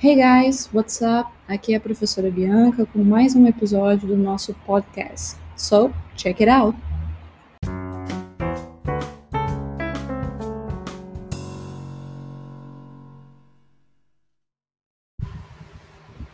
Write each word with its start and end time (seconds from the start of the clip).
Hey 0.00 0.14
guys, 0.14 0.70
what's 0.72 1.02
up? 1.02 1.28
Aqui 1.48 1.74
é 1.74 1.76
a 1.76 1.80
professora 1.80 2.30
Bianca 2.30 2.86
com 2.86 3.02
mais 3.02 3.34
um 3.34 3.44
episódio 3.48 4.06
do 4.06 4.16
nosso 4.16 4.54
podcast. 4.64 5.36
So, 5.56 5.92
check 6.14 6.40
it 6.40 6.48
out! 6.48 6.78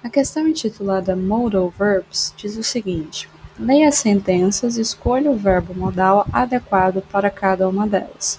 A 0.03 0.11
questão 0.11 0.47
intitulada 0.47 1.17
Modal 1.17 1.71
Verbs 1.71 2.35
diz 2.37 2.59
o 2.59 2.63
seguinte: 2.63 3.31
leia 3.59 3.89
as 3.89 3.95
sentenças 3.95 4.77
e 4.77 4.83
escolha 4.83 5.31
o 5.31 5.39
verbo 5.39 5.73
modal 5.73 6.27
adequado 6.31 7.01
para 7.11 7.31
cada 7.31 7.67
uma 7.67 7.87
delas. 7.87 8.39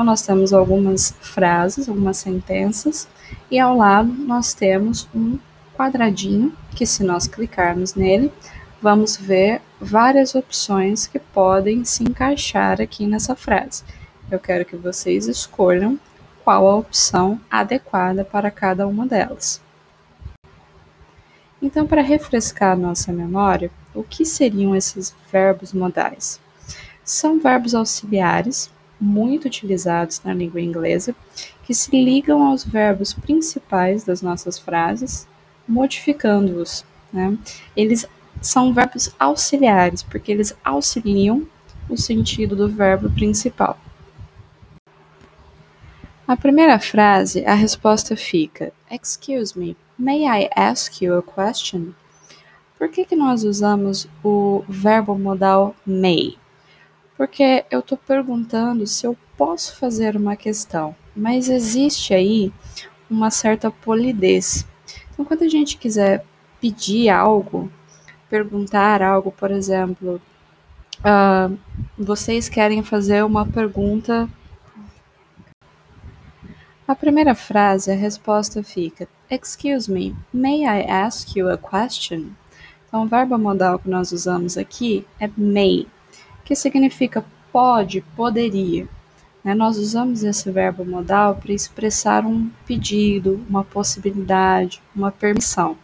Então, 0.00 0.06
nós 0.06 0.22
temos 0.22 0.54
algumas 0.54 1.14
frases, 1.20 1.86
algumas 1.86 2.16
sentenças, 2.16 3.06
e 3.50 3.60
ao 3.60 3.76
lado 3.76 4.10
nós 4.10 4.54
temos 4.54 5.06
um 5.14 5.38
quadradinho 5.76 6.56
que, 6.74 6.86
se 6.86 7.04
nós 7.04 7.26
clicarmos 7.26 7.94
nele, 7.94 8.32
vamos 8.80 9.18
ver 9.18 9.60
várias 9.78 10.34
opções 10.34 11.06
que 11.06 11.18
podem 11.18 11.84
se 11.84 12.02
encaixar 12.02 12.80
aqui 12.80 13.06
nessa 13.06 13.36
frase. 13.36 13.84
Eu 14.30 14.38
quero 14.38 14.64
que 14.64 14.74
vocês 14.74 15.26
escolham 15.26 16.00
qual 16.42 16.66
a 16.66 16.76
opção 16.76 17.38
adequada 17.50 18.24
para 18.24 18.50
cada 18.50 18.88
uma 18.88 19.06
delas. 19.06 19.60
Então, 21.60 21.86
para 21.86 22.00
refrescar 22.00 22.74
nossa 22.74 23.12
memória, 23.12 23.70
o 23.94 24.02
que 24.02 24.24
seriam 24.24 24.74
esses 24.74 25.14
verbos 25.30 25.74
modais? 25.74 26.40
São 27.04 27.38
verbos 27.38 27.74
auxiliares 27.74 28.70
muito 29.00 29.46
utilizados 29.46 30.20
na 30.24 30.34
língua 30.34 30.60
inglesa, 30.60 31.14
que 31.64 31.72
se 31.72 31.90
ligam 31.90 32.44
aos 32.44 32.64
verbos 32.64 33.12
principais 33.12 34.04
das 34.04 34.20
nossas 34.20 34.58
frases, 34.58 35.26
modificando-os. 35.66 36.84
Né? 37.12 37.38
Eles 37.76 38.06
são 38.40 38.72
verbos 38.72 39.14
auxiliares, 39.18 40.02
porque 40.02 40.30
eles 40.30 40.56
auxiliam 40.64 41.46
o 41.88 41.96
sentido 41.96 42.54
do 42.54 42.68
verbo 42.68 43.10
principal. 43.10 43.78
A 46.26 46.36
primeira 46.36 46.78
frase, 46.78 47.44
a 47.44 47.54
resposta 47.54 48.16
fica: 48.16 48.72
Excuse 48.88 49.58
me, 49.58 49.76
may 49.98 50.24
I 50.24 50.48
ask 50.54 51.02
you 51.02 51.18
a 51.18 51.22
question? 51.22 51.92
Por 52.78 52.88
que, 52.88 53.04
que 53.04 53.16
nós 53.16 53.44
usamos 53.44 54.08
o 54.24 54.64
verbo 54.68 55.18
modal 55.18 55.74
may? 55.84 56.39
Porque 57.20 57.66
eu 57.70 57.80
estou 57.80 57.98
perguntando 57.98 58.86
se 58.86 59.06
eu 59.06 59.14
posso 59.36 59.76
fazer 59.76 60.16
uma 60.16 60.36
questão, 60.36 60.96
mas 61.14 61.50
existe 61.50 62.14
aí 62.14 62.50
uma 63.10 63.30
certa 63.30 63.70
polidez. 63.70 64.66
Então, 65.12 65.26
quando 65.26 65.42
a 65.42 65.48
gente 65.48 65.76
quiser 65.76 66.24
pedir 66.62 67.10
algo, 67.10 67.70
perguntar 68.30 69.02
algo, 69.02 69.30
por 69.30 69.50
exemplo, 69.50 70.18
uh, 71.00 71.58
vocês 71.98 72.48
querem 72.48 72.82
fazer 72.82 73.22
uma 73.22 73.44
pergunta. 73.44 74.26
A 76.88 76.94
primeira 76.94 77.34
frase, 77.34 77.90
a 77.90 77.94
resposta 77.94 78.62
fica: 78.62 79.06
Excuse 79.30 79.92
me, 79.92 80.16
may 80.32 80.62
I 80.62 80.86
ask 80.88 81.36
you 81.36 81.50
a 81.50 81.58
question? 81.58 82.30
Então, 82.88 83.02
o 83.02 83.06
verbo 83.06 83.36
modal 83.36 83.78
que 83.78 83.90
nós 83.90 84.10
usamos 84.10 84.56
aqui 84.56 85.06
é 85.20 85.28
may 85.36 85.86
que 86.44 86.54
significa 86.54 87.24
pode, 87.52 88.00
poderia. 88.16 88.88
Né? 89.44 89.54
Nós 89.54 89.76
usamos 89.78 90.22
esse 90.22 90.50
verbo 90.50 90.84
modal 90.84 91.36
para 91.36 91.52
expressar 91.52 92.24
um 92.24 92.50
pedido, 92.66 93.44
uma 93.48 93.64
possibilidade, 93.64 94.82
uma 94.94 95.10
permissão. 95.10 95.76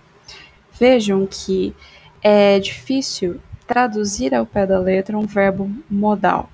Vejam 0.79 1.27
que 1.27 1.75
é 2.23 2.59
difícil 2.59 3.41
traduzir 3.67 4.35
ao 4.35 4.47
pé 4.47 4.67
da 4.67 4.79
letra 4.79 5.19
um 5.19 5.27
verbo 5.27 5.71
modal, 5.91 6.49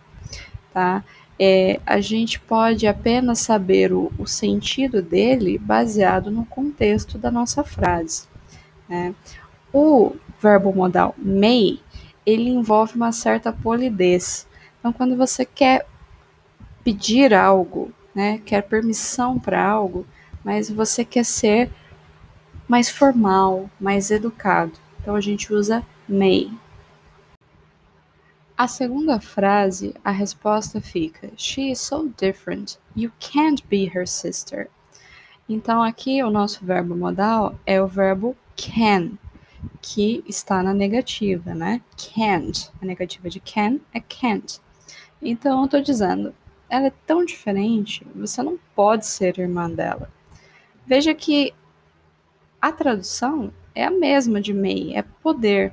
tá? 0.73 1.05
É, 1.39 1.81
a 1.85 2.01
gente 2.01 2.39
pode 2.39 2.87
apenas 2.87 3.41
saber 3.41 3.93
o, 3.93 4.13
o, 4.17 4.27
sentido 4.27 5.03
dele 5.03 5.59
baseado 5.59 6.31
no 6.31 6.45
contexto 6.45 7.19
da 7.19 7.31
nossa 7.31 7.65
frase. 7.65 8.29
Né? 8.89 9.13
O 9.73 10.15
verbo 10.41 10.73
modal 10.73 11.15
may 11.19 11.81
ele 12.25 12.51
envolve 12.51 12.95
uma 12.97 13.13
certa 13.13 13.53
polidez. 13.53 14.47
Então, 14.79 14.93
quando 14.93 15.17
você 15.17 15.45
quer 15.45 15.87
pedir 16.85 17.35
algo, 17.35 17.93
né, 18.15 18.41
quer 18.45 18.63
permissão 18.63 19.39
para 19.39 19.65
algo, 19.65 20.07
mas 20.45 20.71
você 20.71 21.05
quer 21.05 21.25
ser 21.25 21.71
mais 22.69 22.89
formal, 22.89 23.71
mais 23.81 24.11
educado. 24.11 24.73
Então, 25.01 25.15
a 25.15 25.21
gente 25.21 25.53
usa 25.53 25.85
may. 26.09 26.51
A 28.57 28.69
segunda 28.69 29.21
frase, 29.21 29.95
a 30.05 30.11
resposta 30.11 30.81
fica: 30.81 31.31
She 31.37 31.71
is 31.71 31.81
so 31.81 32.13
different. 32.17 32.79
You 32.95 33.11
can't 33.19 33.65
be 33.67 33.91
her 33.93 34.07
sister. 34.07 34.69
Então, 35.49 35.83
aqui 35.83 36.23
o 36.23 36.31
nosso 36.31 36.65
verbo 36.65 36.95
modal 36.95 37.59
é 37.67 37.83
o 37.83 37.89
verbo 37.89 38.37
can 38.57 39.19
que 39.81 40.23
está 40.27 40.63
na 40.63 40.73
negativa, 40.73 41.55
né? 41.55 41.81
Can't. 41.97 42.71
A 42.81 42.87
negativa 42.87 43.29
de 43.29 43.41
can 43.41 43.79
é 43.93 44.01
can't. 44.01 44.61
Então 45.21 45.61
eu 45.61 45.65
estou 45.65 45.81
dizendo, 45.81 46.35
ela 46.69 46.87
é 46.87 46.93
tão 47.07 47.25
diferente, 47.25 48.07
você 48.15 48.43
não 48.43 48.59
pode 48.75 49.07
ser 49.07 49.39
irmã 49.39 49.71
dela. 49.71 50.11
Veja 50.87 51.15
que 51.15 51.55
a 52.61 52.73
tradução 52.73 53.53
é 53.75 53.85
a 53.85 53.91
mesma 53.91 54.41
de 54.41 54.53
may, 54.53 54.95
é 54.95 55.03
poder, 55.03 55.73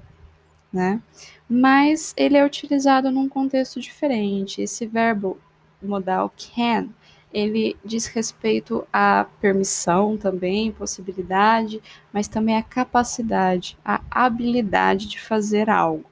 né? 0.72 1.02
Mas 1.50 2.14
ele 2.16 2.38
é 2.38 2.46
utilizado 2.46 3.12
num 3.12 3.28
contexto 3.28 3.80
diferente. 3.80 4.62
Esse 4.62 4.86
verbo 4.86 5.40
modal 5.82 6.32
can 6.38 6.90
ele 7.34 7.78
diz 7.85 8.07
respeito 8.07 8.88
à 8.91 9.25
permissão 9.40 10.17
também, 10.17 10.72
possibilidade, 10.72 11.81
mas 12.12 12.28
também 12.28 12.57
à 12.57 12.63
capacidade, 12.63 13.78
à 13.85 14.01
habilidade 14.09 15.07
de 15.07 15.19
fazer 15.19 15.69
algo. 15.69 16.06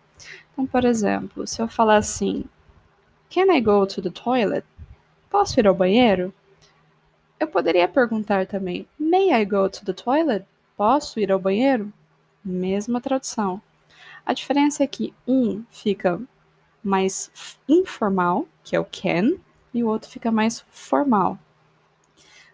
Então, 0.54 0.66
por 0.66 0.86
exemplo, 0.86 1.46
se 1.48 1.62
eu 1.62 1.68
falar 1.68 1.98
assim, 1.98 2.46
Can 3.30 3.54
I 3.54 3.60
go 3.60 3.86
to 3.86 4.02
the 4.02 4.10
toilet? 4.10 4.66
Posso 5.30 5.60
ir 5.60 5.68
ao 5.68 5.76
banheiro? 5.76 6.34
Eu 7.40 7.48
poderia 7.48 7.88
perguntar 7.88 8.48
também, 8.48 8.88
May 8.98 9.32
I 9.34 9.46
go 9.46 9.70
to 9.70 9.84
the 9.84 9.94
toilet? 9.94 10.46
Posso 10.76 11.20
ir 11.20 11.32
ao 11.32 11.40
banheiro? 11.40 11.92
Mesma 12.44 13.02
tradução. 13.02 13.62
A 14.26 14.34
diferença 14.34 14.84
é 14.84 14.88
que 14.88 15.14
um 15.28 15.64
fica 15.70 16.22
mais 16.84 17.60
informal, 17.68 18.48
que 18.64 18.76
é 18.76 18.80
o 18.80 18.86
can, 18.86 19.38
e 19.78 19.84
o 19.84 19.88
outro 19.88 20.10
fica 20.10 20.32
mais 20.32 20.66
formal. 20.70 21.38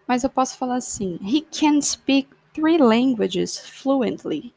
Mas 0.06 0.22
eu 0.22 0.30
posso 0.30 0.58
falar 0.58 0.76
assim: 0.76 1.18
He 1.22 1.40
can 1.40 1.80
speak 1.80 2.28
three 2.52 2.78
languages 2.78 3.58
fluently. 3.58 4.54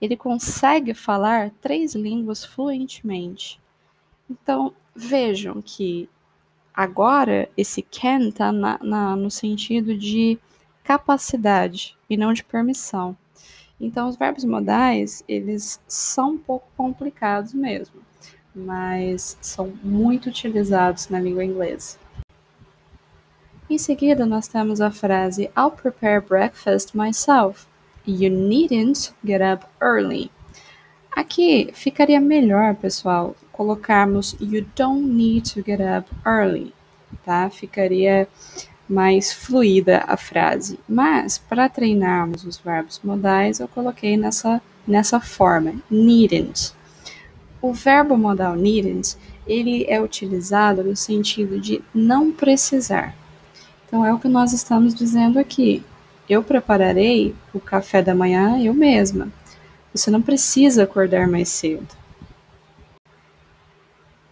Ele 0.00 0.16
consegue 0.16 0.94
falar 0.94 1.50
três 1.60 1.94
línguas 1.94 2.44
fluentemente. 2.44 3.60
Então, 4.28 4.74
vejam 4.94 5.60
que 5.62 6.08
agora 6.74 7.48
esse 7.56 7.82
can 7.82 8.28
está 8.28 8.52
no 8.52 9.30
sentido 9.30 9.96
de 9.96 10.38
capacidade 10.82 11.96
e 12.08 12.16
não 12.16 12.32
de 12.32 12.42
permissão. 12.42 13.16
Então, 13.80 14.08
os 14.08 14.16
verbos 14.16 14.44
modais, 14.44 15.24
eles 15.28 15.80
são 15.86 16.32
um 16.32 16.38
pouco 16.38 16.68
complicados 16.76 17.52
mesmo 17.52 18.00
mas 18.54 19.36
são 19.40 19.72
muito 19.82 20.28
utilizados 20.28 21.08
na 21.08 21.20
língua 21.20 21.44
inglesa. 21.44 21.96
Em 23.68 23.78
seguida, 23.78 24.26
nós 24.26 24.48
temos 24.48 24.80
a 24.80 24.90
frase 24.90 25.50
I'll 25.56 25.70
prepare 25.70 26.20
breakfast 26.20 26.94
myself. 26.94 27.66
You 28.06 28.30
needn't 28.30 29.14
get 29.24 29.40
up 29.40 29.66
early. 29.80 30.30
Aqui 31.14 31.70
ficaria 31.72 32.20
melhor, 32.20 32.74
pessoal, 32.74 33.36
colocarmos 33.52 34.36
You 34.40 34.66
don't 34.76 35.06
need 35.06 35.52
to 35.54 35.62
get 35.62 35.80
up 35.80 36.10
early, 36.26 36.74
tá? 37.24 37.48
Ficaria 37.48 38.28
mais 38.88 39.32
fluida 39.32 40.04
a 40.06 40.16
frase. 40.16 40.78
Mas, 40.88 41.38
para 41.38 41.68
treinarmos 41.68 42.44
os 42.44 42.58
verbos 42.58 43.00
modais, 43.02 43.60
eu 43.60 43.68
coloquei 43.68 44.16
nessa, 44.16 44.60
nessa 44.86 45.20
forma, 45.20 45.74
needn't. 45.90 46.74
O 47.62 47.72
verbo 47.72 48.16
modal 48.16 48.56
needn't, 48.56 49.16
ele 49.46 49.86
é 49.88 50.02
utilizado 50.02 50.82
no 50.82 50.96
sentido 50.96 51.60
de 51.60 51.80
não 51.94 52.32
precisar. 52.32 53.14
Então 53.86 54.04
é 54.04 54.12
o 54.12 54.18
que 54.18 54.26
nós 54.26 54.52
estamos 54.52 54.92
dizendo 54.92 55.38
aqui. 55.38 55.84
Eu 56.28 56.42
prepararei 56.42 57.36
o 57.54 57.60
café 57.60 58.02
da 58.02 58.16
manhã 58.16 58.58
eu 58.60 58.74
mesma. 58.74 59.30
Você 59.94 60.10
não 60.10 60.20
precisa 60.20 60.82
acordar 60.82 61.28
mais 61.28 61.50
cedo. 61.50 61.86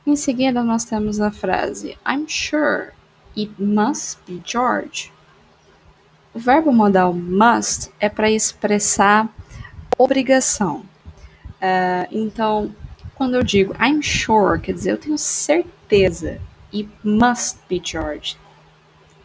Em 0.04 0.16
seguida, 0.16 0.64
nós 0.64 0.84
temos 0.84 1.20
a 1.20 1.30
frase 1.30 1.96
I'm 2.04 2.26
sure 2.26 2.90
it 3.36 3.52
must 3.62 4.18
be 4.26 4.42
George. 4.44 5.12
O 6.34 6.38
verbo 6.38 6.72
modal 6.72 7.12
must 7.14 7.92
é 8.00 8.08
para 8.08 8.28
expressar 8.28 9.28
obrigação. 9.96 10.84
Uh, 11.60 12.08
então, 12.10 12.74
quando 13.20 13.34
eu 13.34 13.42
digo 13.42 13.74
I'm 13.74 14.02
sure, 14.02 14.58
quer 14.58 14.72
dizer 14.72 14.92
eu 14.92 14.96
tenho 14.96 15.18
certeza. 15.18 16.40
E 16.72 16.88
must 17.04 17.58
be 17.68 17.78
George. 17.84 18.38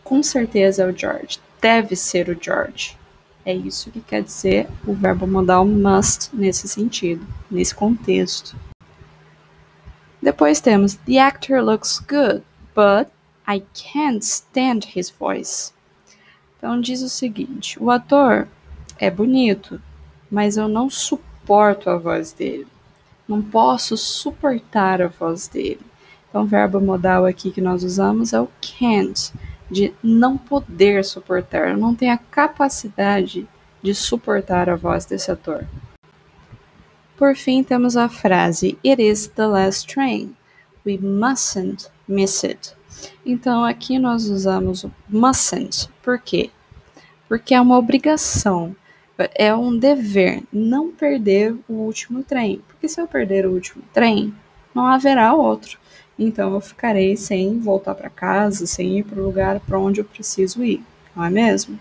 Com 0.03 0.21
certeza 0.21 0.83
é 0.83 0.92
o 0.92 0.94
George. 0.94 1.39
Deve 1.62 1.95
ser 1.95 2.27
o 2.27 2.38
George. 2.38 2.97
É 3.45 3.53
isso 3.53 3.89
que 3.92 4.01
quer 4.01 4.21
dizer 4.21 4.68
o 4.86 4.94
verbo 4.94 5.25
modal 5.25 5.65
must 5.65 6.36
nesse 6.36 6.68
sentido, 6.68 7.25
nesse 7.50 7.74
contexto. 7.74 8.57
Depois 10.21 10.59
temos 10.59 10.95
The 10.95 11.18
actor 11.18 11.63
looks 11.63 12.00
good, 12.00 12.44
but 12.75 13.09
I 13.47 13.63
can't 13.74 14.25
stand 14.25 14.81
his 14.94 15.09
voice. 15.09 15.71
Então 16.57 16.81
diz 16.81 17.01
o 17.01 17.07
seguinte: 17.07 17.81
o 17.81 17.89
ator 17.89 18.45
é 18.97 19.09
bonito, 19.09 19.81
mas 20.30 20.57
eu 20.57 20.68
não 20.68 20.89
suporto 20.89 21.89
a 21.89 21.97
voz 21.97 22.33
dele. 22.33 22.75
Não 23.27 23.42
posso 23.42 23.98
suportar 23.98 25.01
a 25.01 25.07
voz 25.07 25.48
dele. 25.48 25.81
Então, 26.30 26.44
o 26.44 26.48
verbo 26.48 26.80
modal 26.81 27.25
aqui 27.25 27.51
que 27.51 27.62
nós 27.62 27.83
usamos 27.83 28.33
é 28.33 28.42
o 28.42 28.50
can't, 28.62 29.33
de 29.69 29.94
não 30.04 30.38
poder 30.38 31.04
suportar, 31.04 31.75
não 31.77 31.95
tenho 31.95 32.13
a 32.13 32.18
capacidade 32.18 33.48
de 33.81 33.94
suportar 33.94 34.69
a 34.69 34.75
voz 34.75 35.06
desse 35.06 35.31
ator. 35.31 35.66
Por 37.18 37.36
fim, 37.36 37.63
temos 37.63 37.95
a 37.95 38.10
frase 38.10 38.77
It 38.86 39.01
is 39.01 39.28
the 39.28 39.48
last 39.48 39.88
train. 39.88 40.36
We 40.86 40.98
mustn't 40.98 41.88
miss 42.07 42.44
it. 42.44 42.74
Então, 43.25 43.63
aqui 43.63 43.98
nós 43.98 44.25
usamos 44.25 44.83
o 44.83 44.92
mustn't. 45.07 45.89
Por 46.04 46.19
quê? 46.19 46.51
Porque 47.28 47.54
é 47.56 47.62
uma 47.62 47.78
obrigação, 47.78 48.75
é 49.33 49.56
um 49.56 49.77
dever 49.77 50.44
não 50.51 50.91
perder 50.91 51.56
o 51.67 51.73
último 51.73 52.23
trem. 52.23 52.62
Porque 52.67 52.88
se 52.88 53.00
eu 53.00 53.07
perder 53.07 53.45
o 53.45 53.51
último 53.51 53.83
trem, 53.94 54.33
não 54.73 54.85
haverá 54.85 55.33
outro. 55.33 55.79
Então, 56.17 56.53
eu 56.53 56.62
ficarei 56.62 57.17
sem 57.17 57.59
voltar 57.59 57.94
para 57.95 58.09
casa, 58.09 58.65
sem 58.65 59.00
ir 59.00 59.03
para 59.03 59.19
o 59.19 59.25
lugar 59.25 59.59
para 59.59 59.79
onde 59.79 60.00
eu 60.00 60.06
preciso 60.06 60.63
ir, 60.63 60.81
não 61.15 61.25
é 61.25 61.29
mesmo? 61.29 61.77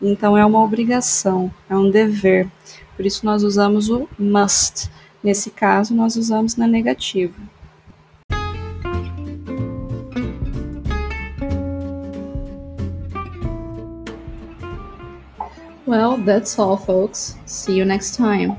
Então, 0.00 0.36
é 0.36 0.44
uma 0.44 0.62
obrigação, 0.62 1.52
é 1.68 1.76
um 1.76 1.90
dever. 1.90 2.48
Por 2.96 3.04
isso, 3.04 3.24
nós 3.24 3.42
usamos 3.42 3.90
o 3.90 4.08
must. 4.18 4.90
Nesse 5.22 5.50
caso, 5.50 5.94
nós 5.94 6.16
usamos 6.16 6.56
na 6.56 6.66
negativa. 6.66 7.34
Well, 15.86 16.16
that's 16.16 16.58
all, 16.58 16.76
folks. 16.76 17.36
See 17.46 17.76
you 17.76 17.84
next 17.84 18.16
time. 18.16 18.56